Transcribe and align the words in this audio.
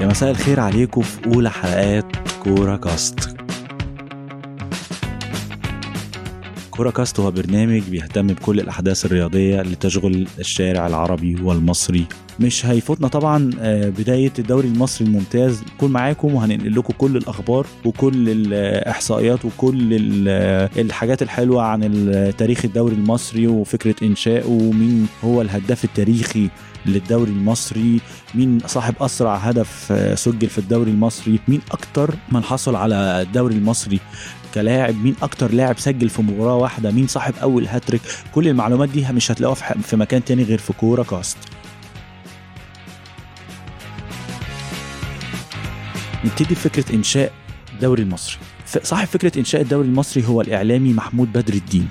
يا 0.00 0.06
مساء 0.06 0.30
الخير 0.30 0.60
عليكم 0.60 1.02
في 1.02 1.26
أولى 1.26 1.50
حلقات 1.50 2.04
كورة 2.42 2.76
كاست. 2.76 3.39
كورة 6.80 6.90
كاست 6.90 7.20
هو 7.20 7.30
برنامج 7.30 7.82
بيهتم 7.82 8.26
بكل 8.26 8.60
الأحداث 8.60 9.04
الرياضية 9.04 9.60
اللي 9.60 9.76
تشغل 9.76 10.26
الشارع 10.38 10.86
العربي 10.86 11.42
والمصري. 11.42 12.06
مش 12.40 12.66
هيفوتنا 12.66 13.08
طبعا 13.08 13.50
آه، 13.60 13.88
بداية 13.88 14.32
الدوري 14.38 14.68
المصري 14.68 15.06
الممتاز. 15.06 15.62
نكون 15.76 15.90
معاكم 15.92 16.34
وهننقل 16.34 16.76
لكم 16.76 16.94
كل 16.98 17.16
الأخبار 17.16 17.66
وكل 17.84 18.28
الإحصائيات 18.28 19.44
وكل 19.44 19.94
ال- 19.94 20.68
الحاجات 20.80 21.22
الحلوة 21.22 21.62
عن 21.62 21.80
ال- 21.84 22.36
تاريخ 22.36 22.64
الدوري 22.64 22.94
المصري 22.94 23.46
وفكرة 23.46 23.94
إنشائه 24.02 24.46
ومين 24.46 25.06
هو 25.24 25.42
الهداف 25.42 25.84
التاريخي 25.84 26.48
للدوري 26.86 27.30
المصري 27.30 28.00
مين 28.34 28.58
صاحب 28.66 28.94
أسرع 29.00 29.36
هدف 29.36 29.88
آه، 29.92 30.14
سجل 30.14 30.48
في 30.48 30.58
الدوري 30.58 30.90
المصري 30.90 31.38
مين 31.48 31.60
أكتر 31.72 32.14
من 32.32 32.42
حصل 32.42 32.74
على 32.74 32.94
الدوري 33.22 33.54
المصري. 33.54 34.00
كلاعب 34.54 34.94
مين 35.04 35.14
أكتر 35.22 35.52
لاعب 35.52 35.78
سجل 35.78 36.08
في 36.08 36.22
مباراة 36.22 36.56
واحدة 36.56 36.90
مين 36.90 37.06
صاحب 37.06 37.34
أول 37.42 37.66
هاتريك 37.66 38.02
كل 38.34 38.48
المعلومات 38.48 38.88
دي 38.88 39.06
مش 39.12 39.30
هتلاقوها 39.30 39.74
في 39.82 39.96
مكان 39.96 40.24
تاني 40.24 40.42
غير 40.42 40.58
في 40.58 40.72
كورة 40.72 41.02
كاست. 41.02 41.38
نبتدي 46.24 46.54
بفكرة 46.54 46.94
إنشاء 46.94 47.32
الدوري 47.74 48.02
المصري. 48.02 48.38
صاحب 48.82 49.06
فكرة 49.06 49.38
إنشاء 49.38 49.60
الدوري 49.60 49.88
المصري 49.88 50.26
هو 50.26 50.40
الإعلامي 50.40 50.92
محمود 50.92 51.32
بدر 51.32 51.54
الدين. 51.54 51.88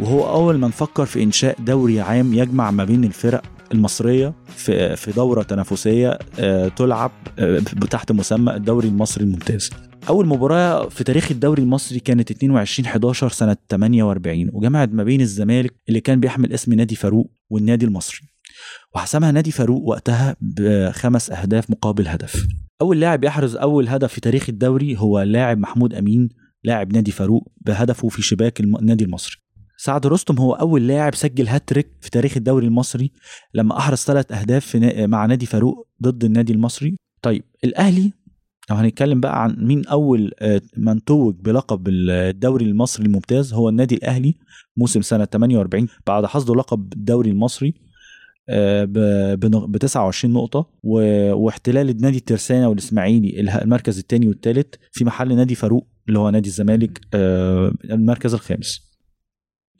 وهو 0.00 0.28
أول 0.28 0.58
من 0.58 0.70
فكر 0.70 1.06
في 1.06 1.22
إنشاء 1.22 1.56
دوري 1.60 2.00
عام 2.00 2.34
يجمع 2.34 2.70
ما 2.70 2.84
بين 2.84 3.04
الفرق 3.04 3.42
المصرية 3.72 4.34
في 4.56 4.96
في 4.96 5.12
دورة 5.12 5.42
تنافسية 5.42 6.18
آه، 6.38 6.68
تلعب 6.68 7.10
آه، 7.38 7.58
تحت 7.90 8.12
مسمى 8.12 8.54
الدوري 8.54 8.88
المصري 8.88 9.24
الممتاز. 9.24 9.70
أول 10.08 10.26
مباراة 10.26 10.88
في 10.88 11.04
تاريخ 11.04 11.30
الدوري 11.30 11.62
المصري 11.62 12.00
كانت 12.00 12.30
22 12.30 12.86
11 12.88 13.28
سنة 13.28 13.56
48 13.70 14.50
وجمعت 14.52 14.88
ما 14.92 15.04
بين 15.04 15.20
الزمالك 15.20 15.74
اللي 15.88 16.00
كان 16.00 16.20
بيحمل 16.20 16.52
اسم 16.52 16.72
نادي 16.72 16.96
فاروق 16.96 17.30
والنادي 17.50 17.86
المصري. 17.86 18.20
وحسمها 18.94 19.30
نادي 19.32 19.50
فاروق 19.50 19.82
وقتها 19.82 20.36
بخمس 20.40 21.30
أهداف 21.30 21.70
مقابل 21.70 22.08
هدف. 22.08 22.46
أول 22.80 23.00
لاعب 23.00 23.24
يحرز 23.24 23.56
أول 23.56 23.88
هدف 23.88 24.12
في 24.12 24.20
تاريخ 24.20 24.48
الدوري 24.48 24.96
هو 24.98 25.22
اللاعب 25.22 25.58
محمود 25.58 25.94
أمين 25.94 26.28
لاعب 26.64 26.92
نادي 26.92 27.10
فاروق 27.10 27.52
بهدفه 27.60 28.08
في 28.08 28.22
شباك 28.22 28.60
النادي 28.60 29.04
المصري. 29.04 29.36
سعد 29.78 30.06
رستم 30.06 30.38
هو 30.38 30.52
أول 30.52 30.86
لاعب 30.88 31.14
سجل 31.14 31.48
هاتريك 31.48 31.88
في 32.00 32.10
تاريخ 32.10 32.36
الدوري 32.36 32.66
المصري 32.66 33.12
لما 33.54 33.78
أحرز 33.78 33.98
ثلاث 33.98 34.76
نا- 34.76 35.06
مع 35.06 35.26
نادي 35.26 35.46
فاروق 35.46 35.88
ضد 36.02 36.24
النادي 36.24 36.52
المصري. 36.52 36.96
طيب 37.22 37.44
الأهلي 37.64 38.12
لو 38.70 38.76
هنتكلم 38.76 39.20
بقى 39.20 39.42
عن 39.42 39.56
مين 39.58 39.86
أول 39.86 40.32
آه، 40.38 40.62
من 40.76 41.04
توج 41.04 41.34
بلقب 41.40 41.88
الدوري 41.88 42.64
المصري 42.64 43.06
الممتاز 43.06 43.52
هو 43.54 43.68
النادي 43.68 43.94
الأهلي 43.94 44.34
موسم 44.76 45.02
سنة 45.02 45.24
48 45.24 45.88
بعد 46.06 46.26
حصده 46.26 46.54
لقب 46.54 46.92
الدوري 46.92 47.30
المصري 47.30 47.74
آه، 48.48 48.84
ب 48.84 48.92
ب 49.72 49.76
29 49.76 50.34
نقطة 50.34 50.70
واحتلال 50.82 51.90
النادي 51.90 52.16
الترسانة 52.16 52.68
والإسماعيلي 52.68 53.40
المركز 53.40 53.98
الثاني 53.98 54.28
والثالث 54.28 54.74
في 54.92 55.04
محل 55.04 55.36
نادي 55.36 55.54
فاروق 55.54 55.86
اللي 56.08 56.18
هو 56.18 56.30
نادي 56.30 56.48
الزمالك 56.48 57.00
آه، 57.14 57.72
المركز 57.84 58.34
الخامس. 58.34 58.85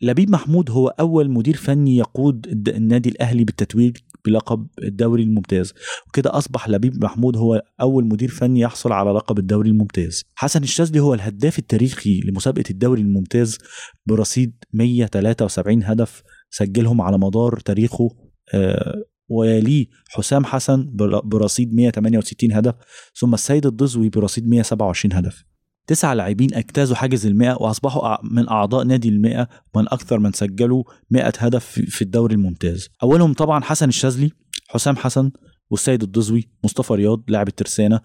لبيب 0.03 0.31
محمود 0.31 0.71
هو 0.71 0.89
أول 0.89 1.31
مدير 1.31 1.57
فني 1.57 1.97
يقود 1.97 2.69
النادي 2.69 3.09
الأهلي 3.09 3.45
بالتتويج 3.45 3.97
بلقب 4.25 4.67
الدوري 4.83 5.23
الممتاز. 5.23 5.75
وكده 6.09 6.39
أصبح 6.39 6.69
لبيب 6.69 7.05
محمود 7.05 7.37
هو 7.37 7.63
أول 7.81 8.05
مدير 8.09 8.29
فني 8.29 8.61
يحصل 8.61 8.93
على 8.93 9.11
لقب 9.11 9.39
الدوري 9.39 9.71
الممتاز. 9.71 10.23
حسن 10.35 10.63
الشاذلي 10.63 11.01
هو 11.01 11.15
الهداف 11.15 11.59
التاريخي 11.59 12.21
لمسابقة 12.21 12.65
الدوري 12.71 13.01
الممتاز 13.03 13.59
برصيد 14.07 14.53
173 14.73 15.83
هدف 15.85 16.23
سجلهم 16.51 17.01
على 17.01 17.19
مدار 17.19 17.59
تاريخه 17.61 18.09
آه، 18.55 19.03
ويليه 19.29 19.87
حسام 20.09 20.45
حسن 20.45 20.91
بر- 20.95 21.21
برصيد 21.21 21.75
168 21.75 22.53
هدف 22.53 22.75
ثم 23.21 23.35
السيد 23.35 23.67
الدزوي 23.67 24.09
برصيد 24.09 24.49
127 24.49 25.13
هدف. 25.13 25.45
تسعة 25.87 26.15
لاعبين 26.15 26.55
اجتازوا 26.55 26.97
حاجز 26.97 27.27
المئة 27.27 27.57
وأصبحوا 27.61 28.17
أع- 28.17 28.21
من 28.25 28.49
أعضاء 28.49 28.85
نادي 28.85 29.09
المئة 29.09 29.49
من 29.77 29.83
أكثر 29.89 30.19
من 30.19 30.33
سجلوا 30.33 30.85
100 31.11 31.33
هدف 31.39 31.65
في- 31.67 32.03
الدوري 32.03 32.35
الممتاز. 32.35 32.89
أولهم 33.03 33.33
طبعا 33.33 33.61
حسن 33.65 33.89
الشاذلي 33.89 34.31
حسام 34.69 34.97
حسن 34.97 35.31
والسيد 35.71 36.03
الدزوي 36.03 36.49
مصطفى 36.65 36.95
رياض 36.95 37.23
لاعب 37.29 37.49
الترسانة 37.49 38.01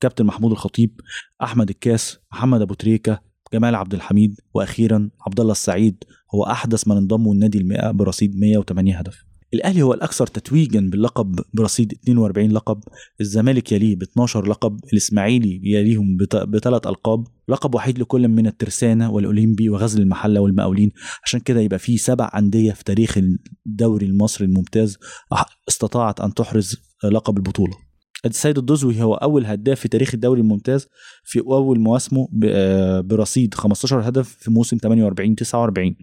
كابتن 0.00 0.24
محمود 0.26 0.50
الخطيب 0.52 1.00
أحمد 1.42 1.68
الكاس 1.70 2.18
محمد 2.32 2.60
أبو 2.60 2.74
تريكة 2.74 3.20
جمال 3.52 3.74
عبد 3.74 3.94
الحميد 3.94 4.40
وأخيرا 4.54 5.10
عبد 5.26 5.40
الله 5.40 5.52
السعيد 5.52 6.04
هو 6.34 6.44
أحدث 6.44 6.88
من 6.88 6.96
انضموا 6.96 7.34
لنادي 7.34 7.58
المئة 7.58 7.90
برصيد 7.90 8.36
108 8.40 8.98
هدف. 8.98 9.24
الأهلي 9.54 9.82
هو 9.82 9.94
الأكثر 9.94 10.26
تتويجا 10.26 10.80
باللقب 10.80 11.40
برصيد 11.54 11.92
42 12.02 12.52
لقب 12.52 12.80
الزمالك 13.20 13.72
يليه 13.72 13.96
ب 13.96 14.02
12 14.02 14.46
لقب 14.48 14.80
الإسماعيلي 14.92 15.60
يليهم 15.64 16.16
بثلاث 16.48 16.86
ألقاب 16.86 17.24
لقب 17.48 17.74
وحيد 17.74 17.98
لكل 17.98 18.28
من 18.28 18.46
الترسانة 18.46 19.10
والأولمبي 19.10 19.68
وغزل 19.68 20.02
المحلة 20.02 20.40
والمقاولين 20.40 20.90
عشان 21.24 21.40
كده 21.40 21.60
يبقى 21.60 21.78
في 21.78 21.96
سبع 21.98 22.30
أندية 22.38 22.72
في 22.72 22.84
تاريخ 22.84 23.18
الدوري 23.66 24.06
المصري 24.06 24.46
الممتاز 24.46 24.98
استطاعت 25.68 26.20
أن 26.20 26.34
تحرز 26.34 26.76
لقب 27.04 27.36
البطولة. 27.36 27.72
السيد 28.24 28.58
الدزوي 28.58 29.02
هو 29.02 29.14
أول 29.14 29.46
هداف 29.46 29.80
في 29.80 29.88
تاريخ 29.88 30.14
الدوري 30.14 30.40
الممتاز 30.40 30.86
في 31.24 31.40
أول 31.40 31.80
مواسمه 31.80 32.28
برصيد 33.00 33.54
15 33.54 34.08
هدف 34.08 34.28
في 34.40 34.50
موسم 34.50 34.76
48 34.82 35.34
49 35.36 35.96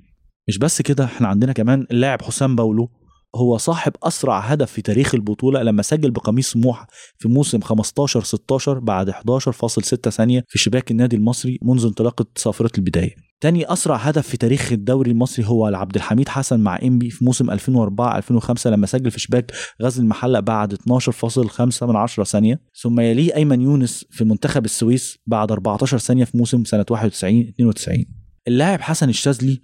مش 0.48 0.58
بس 0.58 0.82
كده 0.82 1.04
إحنا 1.06 1.28
عندنا 1.28 1.54
كمان 1.54 1.88
اللاعب 1.92 2.22
حسام 2.22 2.56
باولو 2.56 2.90
هو 3.36 3.58
صاحب 3.58 3.94
أسرع 4.04 4.40
هدف 4.40 4.72
في 4.72 4.82
تاريخ 4.82 5.16
البطولة 5.16 5.64
لما 5.64 5.82
سجل 5.82 6.12
بقميص 6.12 6.52
سموحه 6.52 6.88
في 7.18 7.28
موسم 7.28 7.62
15 7.62 8.24
16 8.24 8.80
بعد 8.80 9.10
11.6 9.12 10.10
ثانية 10.10 10.44
في 10.48 10.60
شباك 10.60 10.92
النادي 10.92 11.16
المصري 11.16 11.60
منذ 11.62 11.86
انطلاقة 11.86 12.26
صافرة 12.36 12.72
البداية. 12.78 13.16
تاني 13.42 13.74
أسرع 13.74 13.96
هدف 13.96 14.28
في 14.28 14.38
تاريخ 14.38 14.72
الدوري 14.72 15.12
المصري 15.12 15.46
هو 15.46 15.70
لعبد 15.70 15.96
الحميد 15.96 16.30
حسن 16.30 16.60
مع 16.60 16.80
إنبي 16.84 17.10
في 17.10 17.26
موسم 17.26 17.52
2004 17.52 18.18
2005 18.18 18.70
لما 18.70 18.88
سجل 18.88 19.12
في 19.12 19.20
شباك 19.20 19.52
غزل 19.82 20.04
المحلة 20.04 20.40
بعد 20.40 20.74
12.5 20.74 21.84
من 21.84 21.96
10 21.96 22.24
ثانية 22.24 22.62
ثم 22.82 23.00
يليه 23.00 23.36
أيمن 23.36 23.62
يونس 23.62 24.06
في 24.10 24.24
منتخب 24.24 24.66
السويس 24.66 25.20
بعد 25.28 25.52
14 25.52 25.98
ثانية 25.98 26.24
في 26.24 26.38
موسم 26.38 26.64
سنة 26.64 26.86
91 26.90 27.40
92 27.40 28.06
اللاعب 28.48 28.82
حسن 28.82 29.10
الشاذلي 29.10 29.62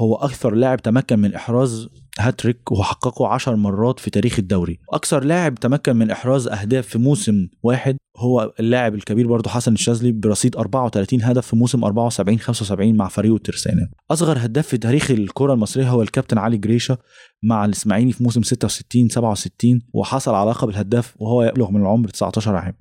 هو 0.00 0.14
أكثر 0.14 0.54
لاعب 0.54 0.82
تمكن 0.82 1.18
من 1.18 1.34
إحراز 1.34 1.88
هاتريك 2.18 2.72
وحققه 2.72 3.26
10 3.26 3.56
مرات 3.56 4.00
في 4.00 4.10
تاريخ 4.10 4.38
الدوري. 4.38 4.78
أكثر 4.92 5.24
لاعب 5.24 5.54
تمكن 5.54 5.96
من 5.96 6.10
إحراز 6.10 6.48
أهداف 6.48 6.86
في 6.86 6.98
موسم 6.98 7.48
واحد 7.62 7.96
هو 8.16 8.52
اللاعب 8.60 8.94
الكبير 8.94 9.26
برضه 9.26 9.50
حسن 9.50 9.72
الشاذلي 9.72 10.12
برصيد 10.12 10.56
34 10.56 11.22
هدف 11.22 11.46
في 11.46 11.56
موسم 11.56 11.84
74 11.84 12.38
75 12.38 12.96
مع 12.96 13.08
فريقه 13.08 13.36
الترسانة. 13.36 13.88
أصغر 14.10 14.38
هداف 14.38 14.66
في 14.66 14.78
تاريخ 14.78 15.10
الكرة 15.10 15.52
المصرية 15.54 15.90
هو 15.90 16.02
الكابتن 16.02 16.38
علي 16.38 16.56
جريشة 16.56 16.98
مع 17.42 17.64
الإسماعيلي 17.64 18.12
في 18.12 18.24
موسم 18.24 18.42
66 18.42 19.08
67 19.08 19.80
وحصل 19.92 20.34
على 20.34 20.50
لقب 20.50 20.68
الهداف 20.68 21.14
وهو 21.18 21.42
يبلغ 21.42 21.70
من 21.70 21.80
العمر 21.80 22.08
19 22.08 22.56
عام. 22.56 22.74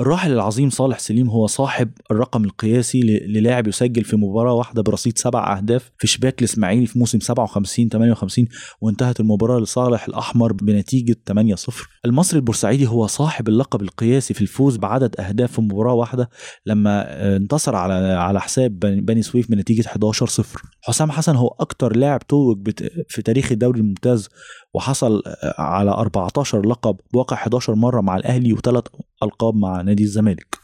الراحل 0.00 0.32
العظيم 0.32 0.70
صالح 0.70 0.98
سليم 0.98 1.28
هو 1.28 1.46
صاحب 1.46 1.90
الرقم 2.10 2.44
القياسي 2.44 3.00
للاعب 3.02 3.66
يسجل 3.66 4.04
في 4.04 4.16
مباراة 4.16 4.52
واحدة 4.52 4.82
برصيد 4.82 5.18
سبع 5.18 5.56
أهداف 5.56 5.92
في 5.98 6.06
شباك 6.06 6.38
الإسماعيلي 6.38 6.86
في 6.86 6.98
موسم 6.98 7.20
57 7.20 7.88
58 7.88 8.46
وانتهت 8.80 9.20
المباراة 9.20 9.58
لصالح 9.58 10.04
الأحمر 10.08 10.52
بنتيجة 10.52 11.16
8-0 11.30 11.86
المصري 12.04 12.38
البورسعيدي 12.38 12.86
هو 12.86 13.06
صاحب 13.06 13.48
اللقب 13.48 13.82
القياسي 13.82 14.34
في 14.34 14.40
الفوز 14.40 14.76
بعدد 14.76 15.20
أهداف 15.20 15.52
في 15.52 15.60
مباراة 15.60 15.94
واحدة 15.94 16.30
لما 16.66 17.04
آه، 17.06 17.36
انتصر 17.36 17.76
على 17.76 17.94
على 17.94 18.40
حساب 18.40 18.78
بني 18.80 19.22
سويف 19.22 19.50
بنتيجة 19.50 19.82
11-0 19.82 20.44
حسام 20.82 21.10
حسن 21.10 21.36
هو 21.36 21.54
أكتر 21.60 21.96
لاعب 21.96 22.26
توج 22.26 22.70
في 23.08 23.22
تاريخ 23.22 23.52
الدوري 23.52 23.80
الممتاز 23.80 24.28
وحصل 24.74 25.22
آه، 25.26 25.54
على 25.58 25.90
14 25.90 26.66
لقب 26.66 26.96
بواقع 27.12 27.36
11 27.36 27.74
مرة 27.74 28.00
مع 28.00 28.16
الأهلي 28.16 28.52
وثلاث 28.52 28.84
ألقاب 29.24 29.56
مع 29.56 29.82
نادي 29.82 30.02
الزمالك. 30.02 30.58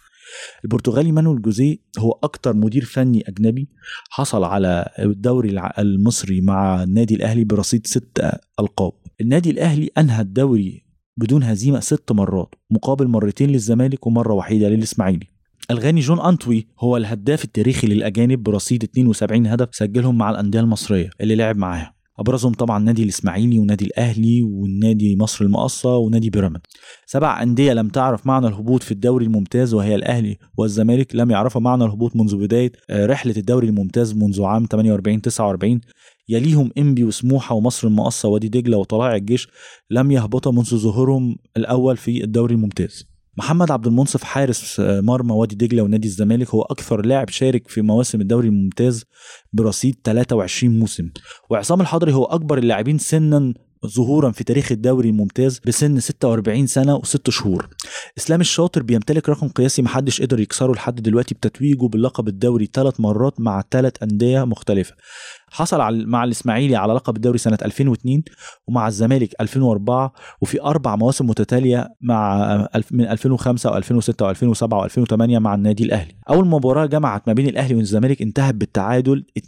البرتغالي 0.65 1.13
مانويل 1.13 1.43
جوزيه 1.43 1.77
هو 1.99 2.19
أكتر 2.23 2.57
مدير 2.57 2.85
فني 2.85 3.29
أجنبي 3.29 3.69
حصل 4.11 4.45
على 4.45 4.89
الدوري 4.99 5.63
المصري 5.79 6.41
مع 6.41 6.83
النادي 6.83 7.15
الأهلي 7.15 7.45
برصيد 7.45 7.87
ست 7.87 8.31
ألقاب. 8.61 8.93
النادي 9.21 9.51
الأهلي 9.51 9.91
أنهى 9.99 10.21
الدوري 10.21 10.85
بدون 11.17 11.43
هزيمة 11.43 11.81
ست 11.81 12.13
مرات 12.13 12.55
مقابل 12.71 13.09
مرتين 13.09 13.51
للزمالك 13.51 14.07
ومرة 14.07 14.35
وحيدة 14.35 14.69
للإسماعيلي. 14.69 15.27
الغاني 15.71 16.01
جون 16.01 16.21
أنطوي 16.21 16.67
هو 16.79 16.97
الهداف 16.97 17.45
التاريخي 17.45 17.87
للأجانب 17.87 18.43
برصيد 18.43 18.85
72 18.85 19.47
هدف 19.47 19.69
سجلهم 19.75 20.19
مع 20.19 20.31
الأندية 20.31 20.61
المصرية 20.61 21.11
اللي 21.21 21.35
لعب 21.35 21.57
معاها 21.57 22.00
أبرزهم 22.21 22.53
طبعا 22.53 22.79
نادي 22.79 23.03
الإسماعيلي 23.03 23.59
ونادي 23.59 23.85
الأهلي 23.85 24.43
والنادي 24.43 25.17
مصر 25.17 25.45
المقصة 25.45 25.97
ونادي 25.97 26.31
بيراميدز. 26.31 26.63
سبع 27.07 27.43
أندية 27.43 27.73
لم 27.73 27.89
تعرف 27.89 28.27
معنى 28.27 28.47
الهبوط 28.47 28.83
في 28.83 28.93
الدوري 28.93 29.25
الممتاز 29.25 29.75
وهي 29.75 29.95
الأهلي 29.95 30.39
والزمالك 30.57 31.15
لم 31.15 31.31
يعرفوا 31.31 31.61
معنى 31.61 31.85
الهبوط 31.85 32.17
منذ 32.17 32.37
بداية 32.37 32.73
آه، 32.91 33.07
رحلة 33.07 33.35
الدوري 33.37 33.67
الممتاز 33.67 34.15
منذ 34.15 34.43
عام 34.43 34.67
48 34.71 35.23
49 35.23 35.81
يليهم 36.29 36.71
إنبي 36.79 37.05
وسموحة 37.05 37.55
ومصر 37.55 37.89
المقصة 37.89 38.29
وادي 38.29 38.49
دجلة 38.49 38.77
وطلائع 38.77 39.17
الجيش 39.17 39.49
لم 39.91 40.11
يهبطا 40.11 40.51
منذ 40.51 40.77
ظهورهم 40.77 41.37
الأول 41.57 41.97
في 41.97 42.25
الدوري 42.25 42.55
الممتاز. 42.55 43.10
محمد 43.41 43.71
عبد 43.71 43.87
المنصف 43.87 44.25
حارس 44.25 44.81
آه، 44.81 45.01
مرمى 45.01 45.33
وادي 45.33 45.55
دجلة 45.55 45.83
ونادي 45.83 46.09
الزمالك 46.09 46.51
هو 46.51 46.63
أكثر 46.63 47.07
لاعب 47.07 47.29
شارك 47.29 47.69
في 47.69 47.83
مواسم 47.83 48.21
الدوري 48.21 48.49
الممتاز 48.49 49.05
برصيد 49.53 49.97
23 50.05 50.79
موسم 50.79 51.11
وعصام 51.51 51.81
الحضري 51.81 52.13
هو 52.13 52.25
أكبر 52.25 52.59
اللاعبين 52.59 52.99
سنا 52.99 53.55
ظهورا 53.87 54.31
في 54.31 54.45
تاريخ 54.45 54.73
الدوري 54.73 55.09
الممتاز 55.09 55.61
بسن 55.67 56.01
46 56.01 56.67
سنة 56.67 56.97
وست 56.97 57.31
شهور. 57.31 57.69
إسلام 58.19 58.41
الشاطر 58.41 58.83
بيمتلك 58.83 59.29
رقم 59.29 59.49
قياسي 59.49 59.83
محدش 59.83 60.23
قدر 60.23 60.41
يكسره 60.41 60.73
لحد 60.73 61.03
دلوقتي 61.03 61.35
بتتويجه 61.35 61.87
باللقب 61.87 62.29
الدوري 62.29 62.69
ثلاث 62.73 63.01
مرات 63.01 63.41
مع 63.41 63.63
ثلاث 63.71 64.03
أندية 64.03 64.45
مختلفة. 64.45 64.95
حصل 65.51 66.07
مع 66.07 66.25
الإسماعيلي 66.25 66.77
على 66.77 66.93
لقب 66.93 67.17
الدوري 67.17 67.39
سنة 67.39 67.59
2002 67.65 68.23
ومع 68.69 68.89
الزمالك 68.89 69.35
2004 69.41 70.13
وفي 70.41 70.63
أربع 70.63 70.97
مواسم 70.97 71.27
متتالية 71.27 71.89
مع 72.01 72.69
من 72.91 73.09
2005 73.09 73.81
و2006 73.81 74.35
و2007 74.35 74.89
و2008 74.89 75.13
مع 75.13 75.55
النادي 75.55 75.85
الأهلي. 75.85 76.13
أول 76.31 76.47
مباراة 76.47 76.87
جمعت 76.87 77.29
ما 77.29 77.33
بين 77.33 77.49
الأهلي 77.49 77.75
والزمالك 77.75 78.23
انتهت 78.23 78.55
بالتعادل 78.55 79.25
2-2 79.39 79.43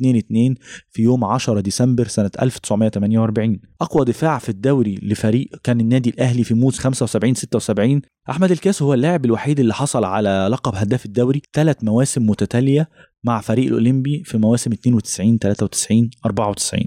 في 0.91 1.03
يوم 1.03 1.25
10 1.25 1.61
ديسمبر 1.61 2.07
سنة 2.07 2.31
1948. 2.43 3.61
أقوى 3.81 4.05
دفاع 4.05 4.39
في 4.39 4.49
الدوري 4.49 4.99
لفريق 5.03 5.49
كان 5.65 5.81
النادي 5.81 6.11
الأهلي 6.11 6.45
في 6.45 6.55
موز 6.55 6.79
75 6.79 7.35
76 7.35 8.03
أحمد 8.31 8.51
الكاس 8.51 8.83
هو 8.83 8.95
اللاعب 8.95 9.25
الوحيد 9.25 9.61
اللي 9.61 9.75
حصل 9.75 10.05
على 10.05 10.49
لقب 10.51 10.75
هداف 10.75 11.07
الدوري 11.07 11.43
ثلاث 11.53 11.85
مواسم 11.85 12.27
متتالية 12.27 12.89
مع 13.25 13.41
فريق 13.41 13.67
الأولمبي 13.67 14.23
في 14.25 14.39
مواسم 14.39 14.73
92 14.73 15.39
93 15.39 16.11
94 16.27 16.85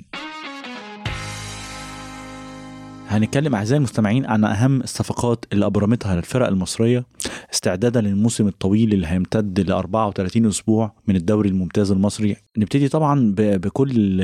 هنتكلم 3.08 3.56
أعزائي 3.56 3.78
المستمعين 3.78 4.26
عن 4.26 4.44
أهم 4.44 4.82
الصفقات 4.82 5.46
اللي 5.54 5.66
أبرمتها 5.66 6.20
الفرق 6.20 6.48
المصرية 6.48 7.06
استعدادا 7.54 8.02
للموسم 8.02 8.48
الطويل 8.48 8.94
اللي 8.94 9.08
هيمتد 9.08 9.60
ل 9.60 9.72
34 9.72 10.46
أسبوع 10.46 10.94
من 11.08 11.16
الدوري 11.16 11.50
الممتاز 11.50 11.92
المصري. 11.92 12.36
نبتدي 12.58 12.88
طبعا 12.88 13.34
بكل 13.38 14.22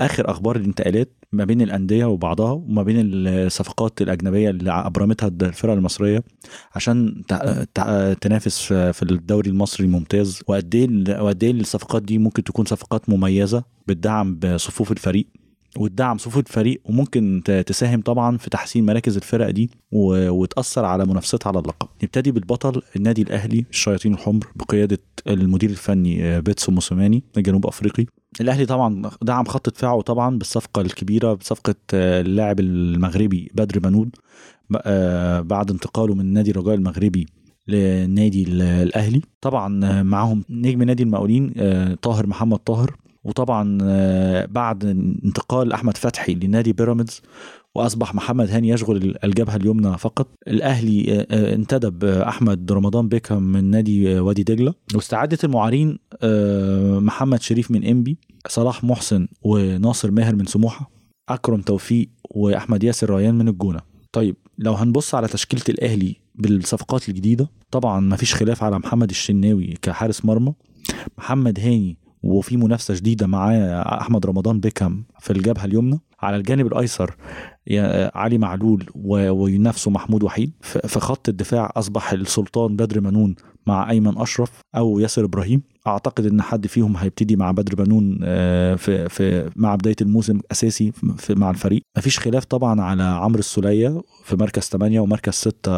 آخر 0.00 0.30
أخبار 0.30 0.56
الانتقالات 0.56 1.12
ما 1.32 1.44
بين 1.44 1.62
الأندية 1.62 2.04
وبعضها 2.04 2.52
وما 2.52 2.82
بين 2.82 2.96
الصفقات 3.00 4.02
الأجنبية 4.02 4.50
اللي 4.50 4.70
أبرمتها 4.70 5.30
الفرق 5.42 5.72
المصرية 5.72 6.24
عشان 6.74 7.22
تنافس 8.20 8.62
في 8.72 9.02
الدوري 9.02 9.50
المصري 9.50 9.86
الممتاز 9.86 10.40
إيه 10.74 10.88
وقد 11.20 11.44
إيه 11.44 11.50
الصفقات 11.52 12.02
دي 12.02 12.18
ممكن 12.18 12.44
تكون 12.44 12.64
صفقات 12.64 13.08
مميزة 13.10 13.64
بتدعم 13.86 14.38
بصفوف 14.38 14.92
الفريق؟ 14.92 15.26
وتدعم 15.78 16.18
صفوف 16.18 16.38
الفريق 16.38 16.80
وممكن 16.84 17.42
تساهم 17.66 18.00
طبعا 18.00 18.36
في 18.36 18.50
تحسين 18.50 18.86
مراكز 18.86 19.16
الفرق 19.16 19.50
دي 19.50 19.70
وتأثر 19.92 20.84
على 20.84 21.04
منافستها 21.04 21.48
على 21.48 21.58
اللقب. 21.58 21.88
نبتدي 22.02 22.32
بالبطل 22.32 22.82
النادي 22.96 23.22
الأهلي 23.22 23.64
الشياطين 23.70 24.14
الحمر 24.14 24.46
بقيادة 24.56 24.98
المدير 25.26 25.70
الفني 25.70 26.24
آه، 26.24 26.40
بيتسو 26.40 26.72
موسوماني 26.72 27.22
الجنوب 27.36 27.66
أفريقي. 27.66 28.06
الأهلي 28.40 28.66
طبعا 28.66 29.10
دعم 29.22 29.44
خط 29.44 29.68
دفاعه 29.68 30.00
طبعا 30.00 30.38
بالصفقة 30.38 30.82
الكبيرة 30.82 31.34
بصفقه 31.34 31.74
آه، 31.94 32.20
اللاعب 32.20 32.60
المغربي 32.60 33.50
بدر 33.54 33.78
بنون 33.78 34.10
آه، 34.76 35.40
بعد 35.40 35.70
انتقاله 35.70 36.14
من 36.14 36.32
نادي 36.32 36.50
الرجاء 36.50 36.74
المغربي 36.74 37.26
للنادي 37.68 38.44
الأهلي. 38.48 39.22
طبعا 39.40 40.02
معاهم 40.02 40.44
نجم 40.50 40.82
نادي 40.82 41.02
المقاولين 41.02 41.52
طاهر 42.02 42.26
محمد 42.26 42.58
طاهر. 42.58 42.96
وطبعا 43.26 43.78
آه، 43.82 44.46
بعد 44.46 44.84
انتقال 45.24 45.72
أحمد 45.72 45.96
فتحي 45.96 46.34
لنادي 46.34 46.72
بيراميدز 46.72 47.22
وأصبح 47.74 48.14
محمد 48.14 48.50
هاني 48.50 48.68
يشغل 48.68 49.16
الجبهة 49.24 49.56
اليمنى 49.56 49.98
فقط 49.98 50.28
الأهلي 50.48 51.12
آه، 51.12 51.26
آه، 51.30 51.54
انتدب 51.54 52.04
أحمد 52.04 52.72
رمضان 52.72 53.08
بيكهام 53.08 53.42
من 53.42 53.64
نادي 53.64 54.20
وادي 54.20 54.42
دجلة. 54.42 54.74
واستعاده 54.94 55.38
المعارين 55.44 55.98
محمد 57.04 57.42
شريف 57.42 57.70
من 57.70 57.84
إنبي 57.84 58.18
صلاح 58.48 58.84
محسن 58.84 59.28
وناصر 59.42 60.10
ماهر 60.10 60.34
من 60.36 60.46
سموحة 60.46 60.90
أكرم 61.28 61.60
توفيق 61.60 62.08
وأحمد 62.30 62.84
ياسر 62.84 63.10
ريان 63.10 63.34
من 63.34 63.48
الجونة. 63.48 63.80
طيب 64.12 64.36
لو 64.58 64.72
هنبص 64.72 65.14
على 65.14 65.28
تشكيلة 65.28 65.62
الأهلي 65.68 66.16
بالصفقات 66.34 67.08
الجديدة 67.08 67.50
طبعا 67.70 68.00
ما 68.00 68.16
فيش 68.16 68.34
خلاف 68.34 68.62
على 68.62 68.78
محمد 68.78 69.10
الشناوي 69.10 69.74
كحارس 69.82 70.24
مرمى. 70.24 70.52
محمد 71.18 71.60
هاني 71.60 72.05
وفي 72.26 72.56
منافسة 72.56 72.94
جديدة 72.94 73.26
معاه 73.26 73.82
أحمد 74.00 74.26
رمضان 74.26 74.60
بيكهام 74.60 75.04
في 75.20 75.30
الجبهة 75.32 75.64
اليمنى. 75.64 76.00
على 76.20 76.36
الجانب 76.36 76.66
الأيسر 76.66 77.16
علي 78.14 78.38
معلول 78.38 78.86
وينافسه 78.94 79.90
محمود 79.90 80.22
وحيد. 80.22 80.52
في 80.60 81.00
خط 81.00 81.28
الدفاع 81.28 81.72
أصبح 81.76 82.12
السلطان 82.12 82.76
بدر 82.76 83.00
منون 83.00 83.34
مع 83.66 83.90
أيمن 83.90 84.18
أشرف 84.18 84.50
أو 84.76 84.98
ياسر 84.98 85.24
إبراهيم. 85.24 85.62
أعتقد 85.86 86.26
إن 86.26 86.42
حد 86.42 86.66
فيهم 86.66 86.96
هيبتدي 86.96 87.36
مع 87.36 87.50
بدر 87.50 87.84
بنون 87.84 88.18
آه، 88.24 88.74
في 88.74 89.08
في 89.08 89.50
مع 89.56 89.74
بداية 89.74 89.96
الموسم 90.00 90.40
أساسي 90.52 90.92
في 91.18 91.34
مع 91.34 91.50
الفريق. 91.50 91.82
مفيش 91.98 92.18
خلاف 92.18 92.44
طبعا 92.44 92.80
على 92.80 93.02
عمرو 93.02 93.38
السولية 93.38 94.02
في 94.24 94.36
مركز 94.36 94.62
8 94.62 95.00
ومركز 95.00 95.32
6 95.32 95.72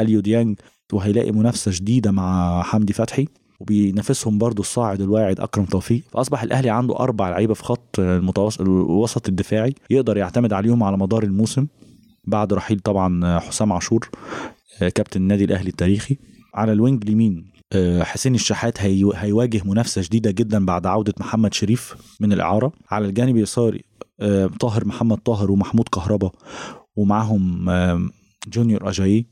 أليو 0.00 0.20
ديانج. 0.20 0.58
وهيلاقي 0.92 1.32
منافسة 1.32 1.70
جديدة 1.74 2.10
مع 2.10 2.62
حمدي 2.62 2.92
فتحي. 2.92 3.28
وبينافسهم 3.62 4.38
برضو 4.38 4.62
الصاعد 4.62 5.00
الواعد 5.00 5.40
أكرم 5.40 5.64
توفيق. 5.64 6.02
فأصبح 6.12 6.42
الأهلي 6.42 6.70
عنده 6.70 6.98
أربع 6.98 7.30
لعيبة 7.30 7.54
في 7.54 7.62
خط 7.62 7.98
المتوسط 7.98 8.60
الوسط 8.60 9.28
الدفاعي 9.28 9.74
يقدر 9.90 10.16
يعتمد 10.16 10.52
عليهم 10.52 10.82
على 10.82 10.96
مدار 10.96 11.22
الموسم. 11.22 11.66
بعد 12.24 12.52
رحيل 12.52 12.80
طبعا 12.80 13.38
حسام 13.38 13.72
عاشور 13.72 14.10
كابتن 14.78 15.20
النادي 15.20 15.44
الأهلي 15.44 15.68
التاريخي. 15.68 16.18
على 16.54 16.72
ال 16.72 16.78
wing 16.78 17.02
اليمين 17.04 17.52
حسين 18.00 18.34
الشحات 18.34 18.82
هيواجه 19.14 19.62
منافسة 19.64 20.02
جديده 20.02 20.30
جدا 20.30 20.66
بعد 20.66 20.86
عودة 20.86 21.14
محمد 21.20 21.54
شريف 21.54 21.96
من 22.20 22.32
الإعارة. 22.32 22.72
على 22.90 23.06
الجانب 23.06 23.36
اليساري 23.36 23.84
طاهر 24.60 24.84
محمد 24.86 25.18
طاهر 25.18 25.50
ومحمود 25.50 25.88
كهربا 25.88 26.30
ومعاهم 26.96 27.70
جونيور 28.48 28.88
أجاي 28.88 29.26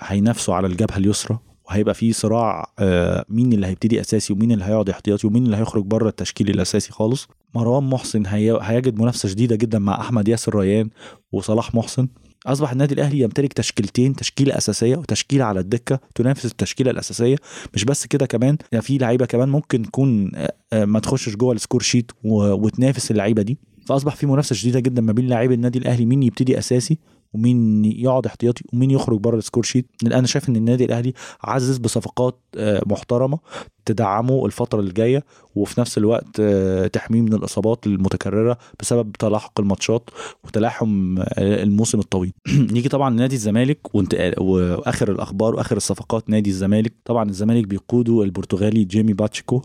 هينافسوا 0.00 0.54
على 0.54 0.66
الجبهة 0.66 0.96
اليسرى. 0.96 1.38
وهيبقى 1.68 1.94
في 1.94 2.12
صراع 2.12 2.72
آه، 2.78 3.24
مين 3.28 3.52
اللي 3.52 3.66
هيبتدي 3.66 4.00
أساسي 4.00 4.32
ومين 4.32 4.52
اللي 4.52 4.64
هيقعد 4.64 4.90
احتياطي 4.90 5.26
ومين 5.26 5.46
اللي 5.46 5.56
هيخرج 5.56 5.84
بره 5.84 6.08
التشكيل 6.08 6.50
الأساسي 6.50 6.92
خالص. 6.92 7.28
مروان 7.54 7.84
محسن 7.84 8.26
هيجد 8.60 8.98
منافسة 8.98 9.28
شديدة 9.28 9.56
جدا 9.56 9.78
مع 9.78 10.00
أحمد 10.00 10.28
ياسر 10.28 10.54
ريان 10.54 10.90
وصلاح 11.32 11.74
محسن. 11.74 12.08
أصبح 12.46 12.72
النادي 12.72 12.94
الأهلي 12.94 13.20
يمتلك 13.20 13.52
تشكيلتين 13.52 14.16
تشكيلة 14.16 14.56
أساسية 14.56 14.96
وتشكيلة 14.96 15.44
على 15.44 15.60
الدكة 15.60 16.00
تنافس 16.14 16.44
التشكيلة 16.44 16.90
الأساسية. 16.90 17.36
مش 17.74 17.84
بس 17.84 18.06
كده 18.06 18.26
كمان 18.26 18.56
في 18.80 18.98
لعيبة 18.98 19.26
كمان 19.26 19.48
ممكن 19.48 19.82
تكون 19.82 20.32
آه، 20.34 20.52
آه، 20.72 20.84
ما 20.84 21.00
تخشش 21.00 21.36
جوه 21.36 21.52
ال 21.52 21.57
score 21.57 21.82
sheet 21.82 22.12
وتنافس 22.24 23.10
اللعيبة 23.10 23.42
دي. 23.42 23.58
فأصبح 23.86 24.16
في 24.16 24.26
منافسة 24.26 24.54
شديدة 24.54 24.80
جدا 24.80 25.02
ما 25.02 25.12
بين 25.12 25.26
لاعبي 25.26 25.54
النادي 25.54 25.78
الأهلي 25.78 26.04
مين 26.04 26.22
يبتدي 26.22 26.58
أساسي 26.58 26.98
ومين 27.32 27.84
يقعد 27.84 28.26
احتياطي 28.26 28.64
ومين 28.72 28.90
يخرج 28.90 29.20
بره 29.20 29.36
ال 29.36 29.40
score 29.40 29.62
sheet. 29.62 29.86
أنا 30.06 30.26
شايف 30.26 30.48
إن 30.48 30.56
النادي 30.56 30.84
الأهلي 30.84 31.12
عزز 31.42 31.78
بصفقات 31.78 32.40
آه، 32.56 32.82
محترمة. 32.86 33.38
تدعمه 33.86 34.46
الفترة 34.46 34.80
الجايه 34.80 35.24
وفي 35.54 35.80
نفس 35.80 35.98
الوقت 35.98 36.40
آه، 36.40 36.86
تحميه 36.86 37.20
من 37.20 37.34
الإصابات 37.34 37.86
المتكررة 37.86 38.58
بسبب 38.80 39.12
تلاحق 39.12 39.60
الماتشات 39.60 40.10
وتلاحم 40.44 41.18
آه، 41.18 41.62
الموسم 41.62 41.98
الطويل. 41.98 42.32
نيجي 42.72 42.88
طبعا 42.88 43.10
لنادي 43.10 43.34
الزمالك 43.34 43.94
وآخر 44.38 45.10
الأخبار 45.10 45.54
وآخر 45.54 45.76
الصفقات 45.76 46.30
نادي 46.30 46.50
الزمالك. 46.50 46.92
طبعا 47.04 47.30
الزمالك 47.30 47.66
بيقوده 47.66 48.22
البرتغالي 48.22 48.84
جيمي 48.84 49.12
باتشيكو. 49.12 49.62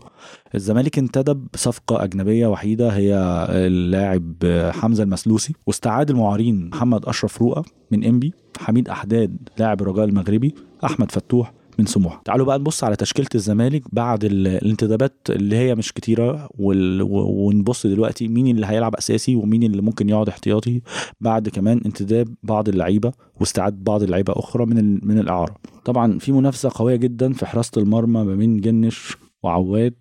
الزمالك 0.54 0.98
انتدب 0.98 1.46
بصفقة 1.54 2.04
أجنبية 2.04 2.46
وحيدة 2.46 2.88
هي 2.88 3.14
اللاعب 3.50 4.34
حمزة 4.74 5.02
المسلوسي. 5.02 5.54
واستعاد 5.66 6.10
المعارين 6.10 6.68
محمد 6.68 7.06
أشرف 7.06 7.42
رؤى 7.42 7.62
من 7.90 8.04
إنبي 8.04 8.32
حميد 8.60 8.88
أحداد 8.88 9.48
لاعب 9.58 9.82
الرجاء 9.82 10.04
المغربي 10.04 10.54
أحمد 10.84 11.10
فتوح 11.10 11.52
من 11.78 11.86
سموحة. 11.86 12.22
تعالوا 12.24 12.46
بقى 12.46 12.58
نبص 12.58 12.84
على 12.84 12.96
تشكيلة 12.96 13.28
الزمالك 13.34 13.82
بعد 13.92 14.24
الانتدابات 14.24 15.16
اللي 15.30 15.56
هي 15.56 15.74
مش 15.74 15.92
كتيرة 15.92 16.48
وال... 16.58 17.02
ونبص 17.10 17.86
دلوقتي 17.86 18.28
مين 18.28 18.46
اللي 18.56 18.66
هيلعب 18.66 18.94
أساسي 18.96 19.36
ومين 19.36 19.62
اللي 19.62 19.82
ممكن 19.82 20.08
يقعد 20.08 20.28
احتياطي 20.28 20.80
بعد 21.20 21.48
كمان 21.48 21.80
انتداب 21.86 22.28
بعض 22.42 22.68
اللعيبة 22.68 23.12
واستعاد 23.40 23.84
بعض 23.84 24.02
اللعيبة 24.02 24.32
أخرى 24.36 24.66
من 24.66 24.78
ال... 24.78 25.00
من 25.02 25.18
الأعارة. 25.18 25.54
طبعا 25.84 26.18
في 26.18 26.32
منافسة 26.32 26.70
قوية 26.74 26.96
جدا 26.96 27.32
في 27.32 27.46
حراسة 27.46 27.72
المرمى 27.82 28.24
ما 28.24 28.34
بين 28.34 28.60
جنش 28.60 29.16
وعواد 29.42 29.94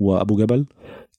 وأبو 0.00 0.36
جبل 0.36 0.66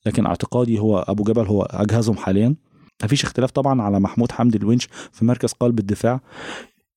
لكن 0.06 0.26
اعتقادي 0.26 0.80
هو 0.80 1.00
أبو 1.00 1.24
جبل 1.24 1.46
هو 1.46 1.62
أجهزهم 1.64 2.16
حاليا. 2.16 2.56
مفيش 3.04 3.24
اختلاف 3.24 3.52
طبعا 3.52 3.82
على 3.82 4.00
محمود 4.00 4.32
حمدي 4.32 4.58
الونش 4.58 4.88
في 5.12 5.26
مركز 5.26 5.52
قلب 5.52 5.80
الدفاع. 5.80 6.22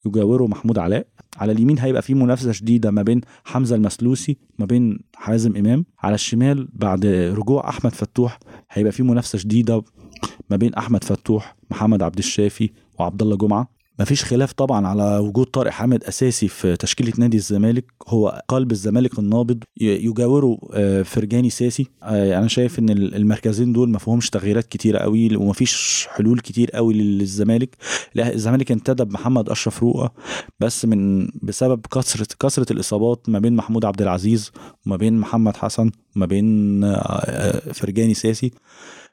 يجاوره 0.06 0.46
محمود 0.46 0.78
علاء. 0.78 1.06
على 1.36 1.52
اليمين 1.52 1.78
هيبقى 1.78 2.02
في 2.02 2.14
منافسة 2.14 2.52
شديدة 2.52 2.90
ما 2.90 3.02
بين 3.02 3.20
حمزة 3.44 3.76
المسلوسي 3.76 4.36
ما 4.58 4.66
بين 4.66 4.98
حازم 5.16 5.56
إمام. 5.56 5.84
على 5.98 6.14
الشمال 6.14 6.68
بعد 6.72 7.06
رجوع 7.06 7.68
أحمد 7.68 7.92
فتوح 7.92 8.38
هيبقى 8.70 8.92
في 8.92 9.02
منافسة 9.02 9.38
شديدة 9.38 9.82
ما 10.50 10.56
بين 10.56 10.74
أحمد 10.74 11.04
فتوح 11.04 11.56
محمد 11.70 12.02
عبد 12.02 12.18
الشافي 12.18 12.70
وعبد 12.98 13.22
الله 13.22 13.36
جمعة. 13.36 13.81
مفيش 14.02 14.24
خلاف 14.24 14.52
طبعا 14.52 14.86
على 14.86 15.18
وجود 15.18 15.46
طارق 15.46 15.70
حامد 15.70 16.04
أساسي 16.04 16.48
في 16.48 16.76
تشكيلة 16.76 17.12
نادي 17.18 17.36
الزمالك. 17.36 17.84
هو 18.08 18.42
قلب 18.48 18.72
الزمالك 18.72 19.18
النابض 19.18 19.64
يجاوره 19.80 20.58
آه، 20.72 21.02
فرجاني 21.02 21.50
ساسي. 21.50 21.86
آه، 22.02 22.38
أنا 22.38 22.48
شايف 22.48 22.78
إن 22.78 22.90
المركزين 22.90 23.72
دول 23.72 23.88
ما 23.90 23.98
فيهمش 23.98 24.30
تغييرات 24.30 24.66
كتيرة 24.68 24.98
قوي 24.98 25.36
ومفيش 25.36 26.06
حلول 26.10 26.40
كتير 26.40 26.70
قوي 26.70 26.94
للزمالك. 26.94 27.76
لا 28.14 28.32
الزمالك 28.34 28.72
انتدب 28.72 29.12
محمد 29.12 29.48
أشرف 29.48 29.82
رؤى 29.82 30.08
بس 30.60 30.84
من 30.84 31.28
بسبب 31.42 31.86
كثرة 31.86 32.26
كثرة 32.40 32.72
الإصابات 32.72 33.28
ما 33.28 33.38
بين 33.38 33.56
محمود 33.56 33.84
عبد 33.84 34.02
العزيز 34.02 34.52
وما 34.86 34.96
بين 34.96 35.18
محمد 35.18 35.56
حسن 35.56 35.90
وما 36.16 36.26
بين 36.26 36.80
آه، 36.84 37.72
فرجاني 37.72 38.14
ساسي. 38.14 38.50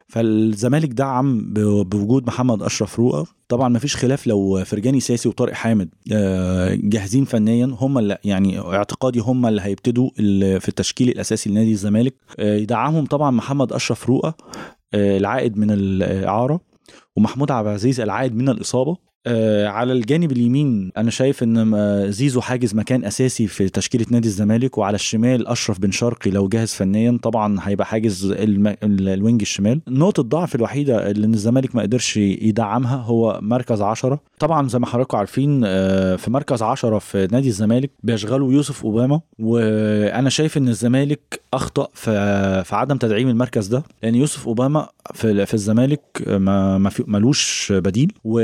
فالزمالك 0.09 0.89
دعم 0.89 1.53
بوجود 1.83 2.27
محمد 2.27 2.63
أشرف 2.63 2.99
روقا. 2.99 3.25
طبعا 3.47 3.69
ما 3.69 3.79
فيش 3.79 3.95
خلاف 3.95 4.27
لو 4.27 4.63
فرجاني 4.65 4.99
ساسي 4.99 5.29
وطارق 5.29 5.53
حامد 5.53 5.89
آه، 6.11 6.77
جاهزين 6.83 7.25
فنيا 7.25 7.65
هم 7.79 7.97
اللي 7.97 8.17
يعني 8.23 8.59
اعتقادي 8.59 9.19
هم 9.19 9.45
اللي 9.45 9.61
هيبتدوا 9.61 10.09
في 10.59 10.67
التشكيل 10.69 11.09
الأساسي 11.09 11.49
لنادي 11.49 11.71
الزمالك. 11.71 12.13
آه، 12.39 12.57
يدعمهم 12.57 13.05
طبعا 13.05 13.31
محمد 13.31 13.73
أشرف 13.73 14.09
روقا 14.09 14.33
آه، 14.93 15.17
العائد 15.17 15.57
من 15.57 15.71
الإعارة 15.71 16.61
ومحمود 17.15 17.51
عبد 17.51 17.67
العزيز 17.67 17.99
العائد 17.99 18.35
من 18.35 18.49
الإصابة. 18.49 19.08
على 19.65 19.93
الجانب 19.93 20.31
اليمين 20.31 20.91
أنا 20.97 21.11
شايف 21.11 21.43
إن 21.43 22.11
زيزو 22.11 22.41
حاجز 22.41 22.75
مكان 22.75 23.05
أساسي 23.05 23.47
في 23.47 23.69
تشكيلة 23.69 24.05
نادي 24.11 24.27
الزمالك 24.27 24.77
وعلى 24.77 24.95
الشمال 24.95 25.47
أشرف 25.47 25.79
بن 25.79 25.91
شرقي 25.91 26.31
لو 26.31 26.47
جاهز 26.47 26.73
فنيا 26.73 27.19
طبعا 27.23 27.57
هيبقى 27.61 27.85
حاجز 27.85 28.25
الم... 28.31 28.75
ال 28.83 28.95
wing 28.95 29.41
الشمال. 29.41 29.81
نقطة 29.87 30.21
الضعف 30.21 30.55
الوحيدة 30.55 31.11
اللي 31.11 31.27
الزمالك 31.27 31.75
ما 31.75 31.81
قدرش 31.81 32.17
يدعمها 32.17 32.95
هو 32.95 33.39
مركز 33.41 33.81
عشرة. 33.81 34.19
طبعا 34.39 34.67
زي 34.67 34.79
ما 34.79 34.85
حضراتكم 34.85 35.17
عارفين 35.17 35.61
آه 35.65 36.15
في 36.15 36.31
مركز 36.31 36.63
عشرة 36.63 36.99
في 36.99 37.27
نادي 37.31 37.47
الزمالك 37.47 37.91
بيشغلوا 38.03 38.53
يوسف 38.53 38.83
أوباما 38.85 39.21
وأنا 39.39 40.29
شايف 40.29 40.57
إن 40.57 40.67
الزمالك 40.67 41.41
أخطأ 41.53 41.87
في 41.93 42.11
في 42.63 42.75
عدم 42.75 42.97
تدعيم 42.97 43.29
المركز 43.29 43.67
ده 43.67 43.83
لأن 44.03 44.15
يوسف 44.15 44.47
أوباما 44.47 44.87
في 45.13 45.45
في 45.45 45.53
الزمالك 45.53 46.01
ما 46.27 46.77
ما 46.77 46.91
ملوش 47.07 47.73
بديل 47.75 48.11
و 48.23 48.39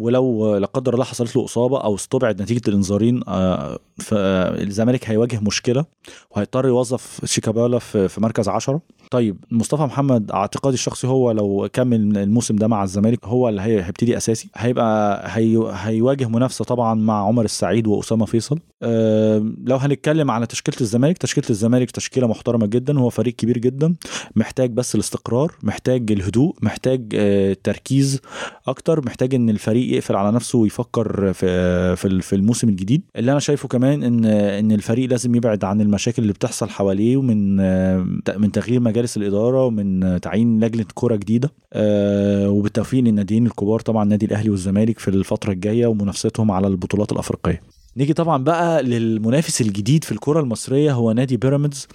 ولو 0.00 0.56
لا 0.56 0.66
قدر 0.66 0.94
الله 0.94 1.04
حصلت 1.04 1.36
له 1.36 1.44
إصابة 1.44 1.80
أو 1.80 1.94
استبعد 1.94 2.42
نتيجة 2.42 2.62
الإنذارين 2.68 3.20
آه، 3.28 3.78
فالزمالك 3.98 5.10
هيواجه 5.10 5.40
مشكلة 5.40 5.84
وهيضطر 6.30 6.66
يوظف 6.66 7.20
شيكابالا 7.24 7.78
في 7.78 8.20
مركز 8.20 8.48
عشرة. 8.48 8.80
طيب 9.10 9.36
مصطفى 9.50 9.82
محمد 9.82 10.30
اعتقادي 10.30 10.74
الشخصي 10.74 11.06
هو 11.06 11.30
لو 11.30 11.68
كمل 11.72 12.18
الموسم 12.18 12.56
ده 12.56 12.66
مع 12.68 12.84
الزمالك 12.84 13.24
هو 13.26 13.48
اللي 13.48 13.62
هيبتدي 13.62 14.16
أساسي. 14.16 14.48
هيبقى 14.56 15.22
هي 15.36 15.70
هيواجه 15.72 16.28
منافسة 16.28 16.64
طبعا 16.64 16.94
مع 16.94 17.26
عمر 17.26 17.44
السعيد 17.44 17.86
وأسامة 17.86 18.26
فيصل. 18.26 18.58
أه 18.82 19.52
لو 19.64 19.76
هنتكلم 19.76 20.30
على 20.30 20.46
تشكيلة 20.46 20.76
الزمالك 20.80 21.18
تشكيلة 21.18 21.46
الزمالك 21.50 21.90
تشكيلة 21.90 22.26
محترمة 22.26 22.66
جدا 22.66 22.98
هو 22.98 23.10
فريق 23.10 23.34
كبير 23.34 23.58
جدا 23.58 23.94
محتاج 24.36 24.70
بس 24.70 24.94
الاستقرار 24.94 25.52
محتاج 25.62 26.12
الهدوء 26.12 26.56
محتاج 26.62 27.12
أه 27.14 27.56
تركيز 27.64 28.20
أكتر 28.66 29.06
محتاج 29.06 29.34
إن 29.34 29.50
الفريق 29.50 29.77
يقفل 29.82 30.16
على 30.16 30.32
نفسه 30.32 30.58
ويفكر 30.58 31.32
في 31.32 31.96
في 32.22 32.32
الموسم 32.36 32.68
الجديد. 32.68 33.02
اللي 33.16 33.30
أنا 33.32 33.40
شايفه 33.40 33.68
كمان 33.68 34.02
إن 34.02 34.24
إن 34.24 34.72
الفريق 34.72 35.10
لازم 35.10 35.34
يبعد 35.34 35.64
عن 35.64 35.80
المشاكل 35.80 36.22
اللي 36.22 36.32
بتحصل 36.32 36.68
حواليه 36.68 37.16
ومن 37.16 37.56
من 38.38 38.52
تغيير 38.52 38.80
مجال 38.80 38.98
مجالس 38.98 39.16
الإدارة 39.16 39.64
ومن 39.64 40.20
تعيين 40.20 40.64
لجنة 40.64 40.84
كره 40.94 41.16
جديدة. 41.16 41.52
آه 41.72 42.50
وبالتوفيق 42.50 43.04
للناديين 43.04 43.46
الكبار 43.46 43.80
طبعا 43.80 44.02
النادي 44.02 44.26
الأهلي 44.26 44.50
والزمالك 44.50 44.98
في 44.98 45.08
الفترة 45.08 45.52
الجاية 45.52 45.86
ومنافستهم 45.86 46.50
على 46.50 46.66
البطولات 46.66 47.12
الأفريقية. 47.12 47.62
نيجي 47.96 48.12
طبعا 48.12 48.44
بقى 48.44 48.82
للمنافس 48.82 49.60
الجديد 49.60 50.04
في 50.04 50.12
الكره 50.12 50.40
المصرية 50.40 50.92
هو 50.92 51.12
نادي 51.12 51.36
بيراميدز 51.36 51.86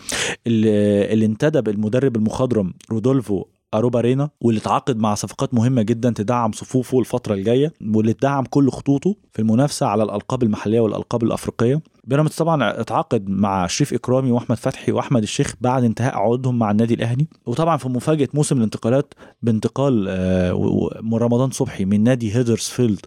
اللي, 0.47 1.13
اللي 1.13 1.25
انتدب 1.25 1.69
المدرب 1.69 2.15
المخضرم 2.15 2.73
رودولفو 2.91 3.43
اروبارينا 3.77 4.29
واللي 4.41 4.61
اتعاقد 4.61 4.97
مع 4.97 5.15
صفقات 5.15 5.53
مهمة 5.53 5.81
جدا 5.81 6.09
تدعم 6.15 6.51
صفوفه 6.51 6.99
الفترة 6.99 7.33
الجاية 7.33 7.73
واللي 7.95 8.13
تدعم 8.13 8.43
كل 8.45 8.69
خطوطه 8.71 9.15
في 9.31 9.39
المنافسة 9.39 9.85
على 9.85 10.03
الألقاب 10.03 10.43
المحلية 10.43 10.79
والألقاب 10.79 11.23
الأفريقية. 11.23 11.81
بيراميدز 12.03 12.35
طبعا 12.35 12.81
اتعاقد 12.81 13.29
مع 13.29 13.67
شريف 13.67 13.93
إكرامي 13.93 14.31
وأحمد 14.31 14.57
فتحي 14.57 14.91
وأحمد 14.91 15.21
الشيخ 15.21 15.55
بعد 15.61 15.83
انتهاء 15.83 16.15
عقودهم 16.15 16.59
مع 16.59 16.71
النادي 16.71 16.93
الأهلي. 16.93 17.27
وطبعا 17.45 17.77
في 17.77 17.89
مفاجأة 17.89 18.27
موسم 18.33 18.57
الانتقالات 18.57 19.13
بانتقال 19.41 20.05
آه، 20.09 20.89
رمضان 21.13 21.51
صبحي 21.51 21.85
من 21.85 22.03
نادي 22.03 22.35
هيدرسفيلد 22.35 23.05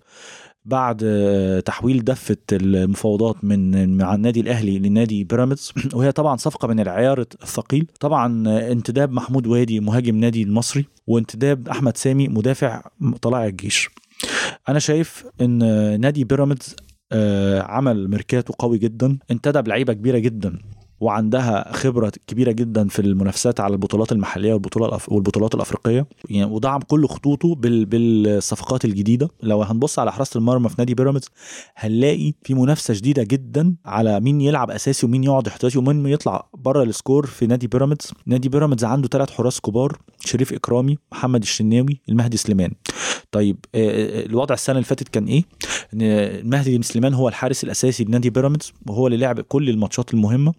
بعد 0.66 0.96
تحويل 1.66 2.04
دفة 2.04 2.36
المفاوضات 2.52 3.44
من 3.44 3.96
مع 3.96 4.14
النادي 4.14 4.40
الأهلي 4.40 4.78
لنادي 4.78 5.24
بيراميدز. 5.24 5.72
وهي 5.94 6.12
طبعا 6.12 6.36
صفقة 6.36 6.68
من 6.68 6.80
العيار 6.80 7.20
الثقيل. 7.20 7.86
طبعا 8.00 8.48
انتداب 8.72 9.12
محمود 9.12 9.46
وادي 9.46 9.80
مهاجم 9.80 10.16
نادي 10.16 10.42
المصري 10.42 10.86
وانتداب 11.06 11.68
أحمد 11.68 11.96
سامي 11.96 12.28
مدافع 12.28 12.82
طلائع 13.22 13.46
الجيش. 13.46 13.90
أنا 14.68 14.78
شايف 14.78 15.24
إن 15.40 15.58
نادي 16.00 16.24
بيراميدز 16.24 16.76
آه، 17.12 17.62
عمل 17.62 18.10
ميركاتو 18.10 18.52
قوي 18.52 18.78
جدا. 18.78 19.18
انتدب 19.30 19.68
لعيبة 19.68 19.92
كبيرة 19.92 20.18
جدا. 20.18 20.58
وعندها 21.00 21.72
خبرة 21.72 22.12
كبيرة 22.26 22.52
جدا 22.52 22.88
في 22.88 23.02
المنافسات 23.02 23.60
على 23.60 23.72
البطولات 23.72 24.12
المحلية 24.12 24.52
والبطولة 24.52 24.98
والبطولات 25.08 25.54
الأفريقية. 25.54 26.06
يعني 26.30 26.52
ودعم 26.52 26.80
كل 26.80 27.06
خطوطه 27.08 27.54
بال... 27.54 27.84
بالصفقات 27.84 28.84
الجديدة. 28.84 29.28
لو 29.42 29.62
هنبص 29.62 29.98
على 29.98 30.12
حراسة 30.12 30.38
المرمى 30.38 30.68
في 30.68 30.74
نادي 30.78 30.94
بيراميدز 30.94 31.28
هنلاقي 31.76 32.34
في 32.42 32.54
منافسة 32.54 32.94
شديدة 32.94 33.22
جدا 33.22 33.74
على 33.84 34.20
مين 34.20 34.40
يلعب 34.40 34.70
أساسي 34.70 35.06
ومين 35.06 35.24
يقعد 35.24 35.46
احتياطي 35.46 35.78
ومين 35.78 36.06
يطلع 36.06 36.48
بره 36.54 36.82
ال 36.82 36.89
score 36.89 37.26
في 37.26 37.46
نادي 37.46 37.66
بيراميدز. 37.66 38.12
نادي 38.26 38.48
بيراميدز 38.48 38.84
عنده 38.84 39.08
ثلاث 39.08 39.30
حراس 39.30 39.60
كبار 39.60 39.98
شريف 40.20 40.52
إكرامي 40.52 40.98
محمد 41.12 41.42
الشناوي 41.42 42.00
المهدي 42.08 42.36
سليمان. 42.36 42.70
طيب 43.32 43.56
الوضع 43.74 44.54
السنة 44.54 44.76
اللي 44.76 44.84
فاتت 44.86 45.08
كان 45.08 45.28
إن 45.28 45.42
المهدي 46.02 46.82
سليمان 46.82 47.14
هو 47.14 47.28
الحارس 47.28 47.64
الأساسي 47.64 48.04
لنادي 48.04 48.30
بيراميدز 48.30 48.72
وهو 48.86 49.06
اللي 49.06 49.18
لعب 49.18 49.40
كل 49.40 49.70
الماتشات 49.70 50.14
المهمة. 50.14 50.52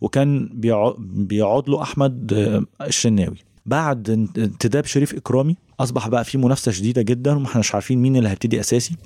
وكان 0.00 0.48
بيقعد 1.04 1.68
له 1.68 1.82
أحمد 1.82 2.32
الشناوي. 2.80 3.36
بعد 3.66 4.10
انتداب 4.38 4.84
شريف 4.84 5.14
إكرامي 5.14 5.56
أصبح 5.80 6.08
بقى 6.08 6.24
في 6.24 6.38
منافسة 6.38 6.72
شديدة 6.72 7.02
جدا 7.02 7.32
وما 7.36 7.46
إحناش 7.46 7.74
عارفين 7.74 7.98
مين 8.02 8.16
اللي 8.16 8.28
هيبتدي 8.28 8.60
أساسي 8.60 8.96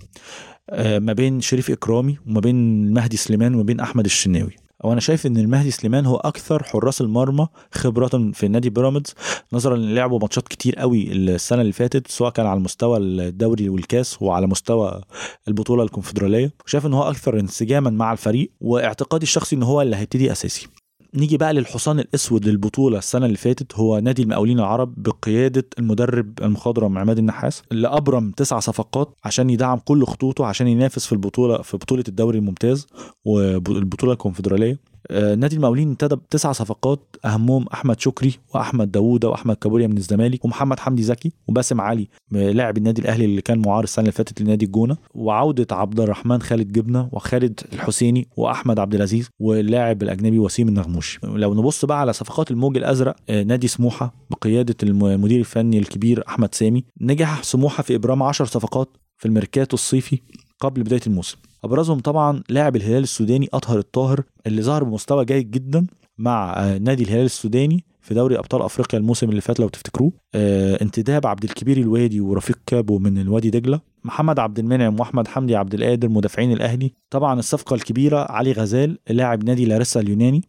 ما 0.78 1.12
بين 1.12 1.40
شريف 1.40 1.70
إكرامي 1.70 2.16
وما 2.26 2.40
بين 2.40 2.90
مهدي 2.92 3.16
سليمان 3.16 3.54
وما 3.54 3.62
بين 3.62 3.80
أحمد 3.80 4.04
الشناوي. 4.04 4.56
وأنا 4.85 5.00
شايف 5.00 5.26
إن 5.26 5.37
المهدي 5.37 5.70
سليمان 5.70 6.06
هو 6.06 6.16
أكثر 6.16 6.62
حراس 6.62 7.00
المرمى 7.00 7.47
خبرة 7.73 8.30
في 8.35 8.49
نادي 8.49 8.70
بيراميدز 8.70 9.14
نظرا 9.52 9.76
لعبوا 9.76 10.18
ماتشات 10.18 10.49
كتير 10.49 10.76
قوي 10.76 11.12
السنة 11.12 11.61
اللي 11.61 11.73
فاتت 11.73 12.11
سواء 12.11 12.30
كان 12.30 12.47
على 12.47 12.61
مستوى 12.61 12.99
الدوري 12.99 13.68
والكاس 13.68 14.23
وعلى 14.23 14.47
مستوى 14.47 15.00
البطولة 15.49 15.82
الكونفدرالية. 15.82 16.52
شايف 16.66 16.87
إن 16.87 16.94
هو 16.94 17.02
أكثر 17.02 17.40
انسجاما 17.40 17.90
مع 17.90 18.12
الفريق 18.12 18.50
واعتقادي 18.61 19.23
الشخصي 19.23 19.56
إن 19.56 19.62
هو 19.62 19.82
اللي 19.82 19.97
هيبتدي 19.97 20.32
أساسي. 20.32 20.68
نيجي 21.14 21.36
بقى 21.36 21.52
للحصان 21.54 21.98
الأسود 22.00 22.46
للبطولة 22.48 22.98
السنة 22.98 23.26
اللي 23.26 23.36
فاتت 23.36 23.74
هو 23.74 23.98
نادي 23.98 24.22
المقاولين 24.22 24.58
العرب 24.58 24.94
بقيادة 25.02 25.64
المدرب 25.78 26.32
المخضرم 26.42 26.98
عماد 26.98 27.18
النحاس 27.18 27.62
اللي 27.72 27.88
أبرم 27.88 28.30
تسع 28.30 28.58
صفقات 28.58 29.14
عشان 29.24 29.50
يدعم 29.50 29.78
كل 29.78 30.04
خطوطه 30.04 30.46
عشان 30.46 30.68
ينافس 30.68 31.06
في 31.06 31.12
البطولة 31.12 31.62
في 31.62 31.76
بطولة 31.76 32.04
الدوري 32.08 32.38
الممتاز 32.38 32.86
والبطولة 33.24 34.12
الكونفدرالية. 34.12 34.78
نادي 35.10 35.56
المقاولين 35.56 35.88
انتدب 35.88 36.20
تسع 36.30 36.52
صفقات 36.52 37.16
أهمهم 37.24 37.66
أحمد 37.72 38.00
شكري 38.00 38.34
وأحمد 38.54 38.92
داوودة 38.92 39.28
وأحمد 39.28 39.56
كابوريا 39.56 39.86
من 39.86 39.96
الزمالك 39.96 40.44
ومحمد 40.44 40.80
حمدي 40.80 41.02
زكي 41.02 41.32
وباسم 41.48 41.80
علي 41.80 42.08
لاعب 42.30 42.78
النادي 42.78 43.02
الأهلي 43.02 43.24
اللي 43.24 43.40
كان 43.42 43.58
معار 43.66 43.84
السنة 43.84 44.02
اللي 44.02 44.12
فاتت 44.12 44.40
لنادي 44.42 44.64
الجونة 44.64 44.96
وعودة 45.14 45.66
عبد 45.76 46.00
الرحمن 46.00 46.42
خالد 46.42 46.72
جبنة 46.72 47.08
وخالد 47.12 47.60
الحسيني 47.72 48.28
وأحمد 48.36 48.78
عبد 48.78 48.94
العزيز 48.94 49.28
واللاعب 49.40 50.02
الأجنبي 50.02 50.38
وسيم 50.38 50.68
النغموشي 50.68 51.18
لو 51.24 51.54
نبص 51.54 51.84
بقى 51.84 52.00
على 52.00 52.12
صفقات 52.12 52.50
الموج 52.50 52.76
الأزرق 52.76 53.16
آه، 53.28 53.42
نادي 53.42 53.68
سموحة 53.68 54.14
بقيادة 54.30 54.74
المدير 54.82 55.38
الفني 55.40 55.78
الكبير 55.78 56.24
أحمد 56.28 56.54
سامي 56.54 56.84
نجح 57.00 57.42
سموحة 57.42 57.82
في 57.82 57.94
إبرام 57.94 58.22
10 58.22 58.44
صفقات 58.46 58.96
في 59.16 59.26
الميركاتو 59.26 59.74
الصيفي 59.74 60.20
قبل 60.60 60.82
بداية 60.82 61.00
الموسم. 61.06 61.36
أبرزهم 61.64 62.00
طبعا 62.00 62.42
لاعب 62.48 62.76
الهلال 62.76 63.02
السوداني 63.02 63.48
أطهر 63.52 63.78
الطاهر 63.78 64.22
اللي 64.46 64.62
ظهر 64.62 64.84
بمستوى 64.84 65.24
جيد 65.24 65.50
جدا 65.50 65.86
مع 66.18 66.54
آه، 66.56 66.78
نادي 66.78 67.04
الهلال 67.04 67.24
السوداني 67.24 67.84
في 68.00 68.14
دوري 68.14 68.38
أبطال 68.38 68.62
أفريقيا 68.62 68.98
الموسم 68.98 69.28
اللي 69.30 69.40
فات 69.40 69.60
لو 69.60 69.68
تفتكروه. 69.68 70.12
آه 70.34 70.82
انتداب 70.82 71.26
عبد 71.26 71.44
الكبير 71.44 71.76
الوادي 71.76 72.20
ورفيق 72.20 72.58
كابو 72.66 72.98
من 72.98 73.18
الوادي 73.18 73.50
دجلة. 73.50 73.80
محمد 74.04 74.38
عبد 74.38 74.58
المنعم 74.58 75.00
وأحمد 75.00 75.28
حمدي 75.28 75.56
عبد 75.56 75.74
القادر 75.74 76.08
مدافعين 76.08 76.52
الأهلي. 76.52 76.92
طبعا 77.10 77.38
الصفقة 77.38 77.74
الكبيرة 77.74 78.32
علي 78.32 78.52
غزال 78.52 78.98
لاعب 79.10 79.44
نادي 79.44 79.64
لاريسا 79.64 80.00
اليوناني. 80.00 80.42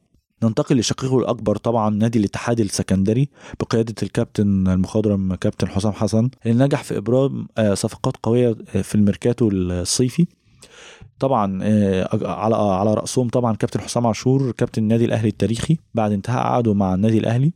ننتقل 0.43 0.77
لشقيقه 0.77 1.17
الأكبر 1.17 1.55
طبعا 1.57 1.89
نادي 1.89 2.19
الاتحاد 2.19 2.59
السكندري 2.59 3.29
بقيادة 3.59 3.95
الكابتن 4.03 4.67
المخضرم 4.67 5.35
كابتن 5.35 5.67
حسام 5.67 5.91
حسن 5.91 6.29
اللي 6.45 6.65
نجح 6.65 6.83
في 6.83 6.97
إبرام 6.97 7.47
آه، 7.57 7.73
صفقات 7.73 8.13
قوية 8.23 8.55
آه، 8.75 8.81
في 8.81 8.95
الميركاتو 8.95 9.49
الصيفي. 9.49 10.27
طبعا 11.19 11.59
آه، 11.63 12.09
على 12.27 12.55
على 12.55 12.93
رأسهم 12.93 13.29
طبعا 13.29 13.55
كابتن 13.55 13.79
حسام 13.79 14.07
عاشور 14.07 14.51
كابتن 14.51 14.81
النادي 14.81 15.05
الأهلي 15.05 15.29
التاريخي. 15.29 15.77
بعد 15.93 16.11
انتهاء 16.11 16.47
عقده 16.47 16.73
مع 16.73 16.93
النادي 16.93 17.17
الأهلي 17.17 17.53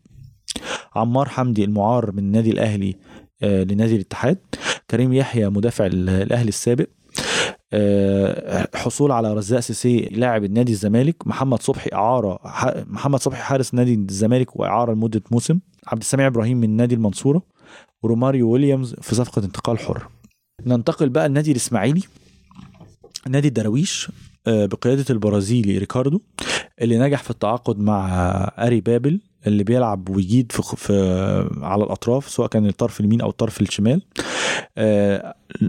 عمار 0.96 1.30
حمدي 1.30 1.64
المعار 1.64 2.12
من 2.12 2.20
النادي 2.20 2.52
الأهلي 2.52 2.96
لنادي 3.42 3.96
الاتحاد. 3.96 4.38
كريم 4.90 5.14
يحيى 5.14 5.50
مدافع 5.50 5.86
الأهلي 5.86 6.50
السابق. 6.50 6.88
حصول 8.76 9.12
على 9.12 9.34
رزاق 9.34 9.60
سيسي 9.60 10.00
لاعب 10.00 10.44
النادي 10.44 10.72
الزمالك. 10.72 11.28
محمد 11.28 11.62
صبحي 11.62 11.90
إعارة 11.94 12.40
محمد 12.88 13.20
صبحي 13.20 13.42
حارس 13.42 13.74
نادي 13.74 13.94
الزمالك 13.94 14.56
وإعارة 14.60 14.94
لمدة 14.94 15.22
موسم. 15.32 15.60
عبد 15.88 16.02
السميع 16.02 16.28
إبراهيم 16.28 16.58
من 16.58 16.70
نادي 16.70 16.96
المنصورة. 16.96 17.42
وروماريو 18.04 18.50
ويليامز 18.50 18.96
في 19.02 19.16
صفقة 19.16 19.46
انتقال 19.46 19.80
حر. 19.80 20.08
ننتقل 20.66 21.10
بقى 21.10 21.26
النادي 21.26 21.52
الإسماعيلي. 21.52 22.02
نادي 23.30 23.48
الدراويش 23.48 24.12
آه، 24.48 24.66
بقيادة 24.66 25.06
البرازيلي 25.10 25.78
ريكاردو 25.78 26.22
اللي 26.82 27.00
نجح 27.00 27.24
في 27.24 27.30
التعاقد 27.30 27.80
مع 27.80 28.08
أري 28.60 28.82
بابل 28.82 29.22
اللي 29.48 29.64
بيلعب 29.64 30.10
ويجيد 30.10 30.52
في, 30.52 30.76
في 30.78 30.94
على 31.62 31.84
الأطراف 31.84 32.30
سواء 32.30 32.48
كان 32.48 32.66
الطرف 32.66 33.00
اليمين 33.00 33.22
أو 33.22 33.30
الطرف 33.30 33.62
الشمال. 33.62 34.02
آه 34.18 34.24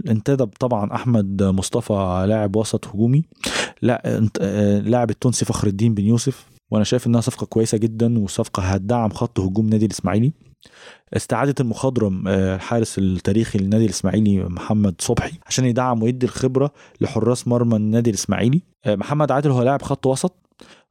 انتدب 0.09 0.49
طبعا 0.61 0.95
أحمد 0.95 1.43
مصطفى 1.43 2.25
لاعب 2.29 2.57
وسط 2.57 2.87
هجومي. 2.89 3.25
لا 3.83 4.21
آه 4.41 4.79
لاعب 4.79 5.11
التونسي 5.11 5.45
فخر 5.45 5.67
الدين 5.69 5.95
بن 5.95 6.05
يوسف 6.05 6.47
وأنا 6.71 6.85
شايف 6.85 7.07
إنها 7.07 7.21
صفقة 7.21 7.47
كويسة 7.47 7.79
جدا 7.79 8.19
وصفقة 8.19 8.63
هتدعم 8.63 9.11
خط 9.11 9.41
هجوم 9.41 9.67
نادي 9.67 9.87
الإسماعيلي. 9.87 10.33
استعادة 11.17 11.55
المخضرم 11.61 12.29
آه، 12.29 12.57
الحارس 12.57 12.99
التاريخي 12.99 13.59
للنادي 13.59 13.85
الإسماعيلي 13.85 14.45
محمد 14.45 14.95
صبحي 14.99 15.33
عشان 15.47 15.65
يدعم 15.65 16.03
ويدي 16.03 16.27
الخبرة 16.27 16.73
لحراس 17.01 17.49
مرمى 17.49 17.77
النادي 17.77 18.11
الإسماعيلي. 18.11 18.63
آه، 18.85 18.97
محمد 18.97 19.33
عادل 19.33 19.51
هو 19.51 19.63
لاعب 19.63 19.83
خط 19.83 20.07
وسط. 20.07 20.44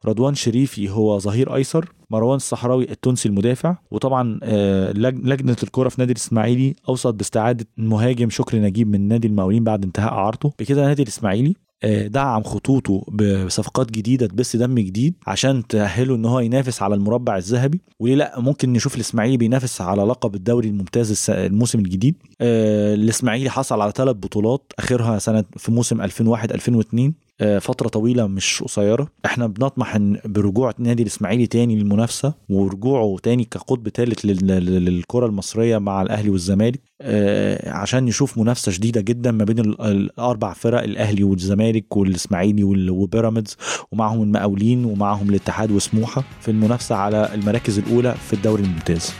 رضوان 0.05 0.35
شريفي 0.35 0.89
هو 0.89 1.19
ظهير 1.19 1.55
أيسر 1.55 1.93
مروان 2.09 2.35
الصحراوي 2.35 2.91
التونسي 2.91 3.29
المدافع 3.29 3.77
وطبعا 3.91 4.39
آه، 4.43 4.91
لجنة 4.91 5.55
الكرة 5.63 5.89
في 5.89 6.01
نادي 6.01 6.11
الإسماعيلي 6.11 6.75
أوصت 6.89 7.13
باستعادة 7.13 7.65
المهاجم 7.79 8.29
شكري 8.29 8.59
نجيب 8.59 8.89
من 8.89 9.07
نادي 9.07 9.27
المقاولين 9.27 9.63
بعد 9.63 9.83
انتهاء 9.83 10.13
اعارته 10.13 10.53
بكده 10.59 10.85
نادي 10.85 11.03
الإسماعيلي 11.03 11.55
آه، 11.83 12.07
دعم 12.07 12.43
خطوطه 12.43 13.03
بصفقات 13.11 13.91
جديدة 13.91 14.27
تبث 14.27 14.55
دم 14.55 14.75
جديد 14.75 15.15
عشان 15.27 15.67
تأهله 15.67 16.15
إن 16.15 16.25
هو 16.25 16.39
ينافس 16.39 16.81
على 16.81 16.95
المربع 16.95 17.37
الذهبي. 17.37 17.81
وليه 17.99 18.15
لأ؟ 18.15 18.39
ممكن 18.39 18.73
نشوف 18.73 18.95
الإسماعيلي 18.95 19.37
بينافس 19.37 19.81
على 19.81 20.03
لقب 20.03 20.35
الدوري 20.35 20.67
الممتاز 20.69 21.29
الموسم 21.29 21.79
الجديد. 21.79 22.15
آه، 22.41 22.95
الإسماعيلي 22.95 23.49
حصل 23.49 23.81
على 23.81 23.91
ثلاث 23.95 24.15
بطولات 24.15 24.73
آخرها 24.79 25.19
سنة 25.19 25.43
في 25.57 25.71
موسم 25.71 26.01
2001 26.01 26.51
2002 26.51 27.07
آه، 27.07 27.22
فترة 27.59 27.87
طويلة 27.87 28.27
مش 28.27 28.63
قصيرة. 28.63 29.07
إحنا 29.25 29.47
بنطمح 29.47 29.97
برجوع 30.25 30.73
نادي 30.77 31.03
الإسماعيلي 31.03 31.47
تاني 31.47 31.75
للمنافسة 31.75 32.33
ورجوعه 32.49 33.17
تاني 33.23 33.43
كقطب 33.43 33.89
ثالث 33.89 34.25
للكرة 34.25 35.25
المصرية 35.25 35.77
مع 35.77 36.01
الأهلي 36.01 36.29
والزمالك 36.29 36.81
آه، 37.01 37.69
عشان 37.71 38.05
نشوف 38.05 38.37
منافسة 38.37 38.71
شديدة 38.71 39.01
جدا 39.01 39.31
ما 39.31 39.43
بين 39.43 39.59
الأربع 39.59 40.53
فرق 40.53 40.83
الأهلي 40.83 41.23
والزمالك 41.23 41.97
والإسماعيلي 41.97 42.63
وبيراميدز 42.89 43.57
ومعهم 43.91 44.21
المقاولين 44.23 44.85
ومعهم 44.85 45.29
الاتحاد 45.29 45.71
وسموحة 45.71 46.23
في 46.41 46.51
المنافسة 46.51 46.95
على 46.95 47.33
المراكز 47.33 47.79
الأولى 47.79 48.15
في 48.27 48.33
الدوري 48.33 48.63
الممتاز. 48.63 49.13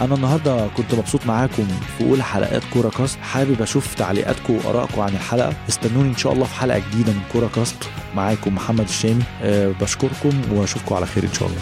أنا 0.00 0.14
النهارده 0.14 0.66
كنت 0.76 0.94
مبسوط 0.94 1.26
معاكم 1.26 1.68
في 1.98 2.04
اولى 2.04 2.24
حلقات 2.24 2.62
كورة 2.72 2.88
كاست. 2.88 3.18
حابب 3.22 3.62
أشوف 3.62 3.94
تعليقاتكم 3.94 4.54
وآرائكم 4.54 5.00
عن 5.00 5.08
الحلقة؟ 5.08 5.52
استنوني 5.68 6.08
إن 6.08 6.16
شاء 6.16 6.32
الله 6.32 6.44
في 6.44 6.54
حلقة 6.54 6.78
جديدة 6.78 7.12
من 7.12 7.22
كورة 7.32 7.50
كاست. 7.54 7.76
معاكم 8.16 8.54
محمد 8.54 8.88
الشامي. 8.88 9.22
أه 9.42 9.72
بشكركم 9.80 10.42
وأشوفكم 10.52 10.94
على 10.94 11.06
خير 11.06 11.24
إن 11.24 11.32
شاء 11.32 11.48
الله. 11.48 11.60